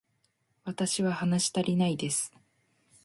[0.63, 2.33] 私は話したりないです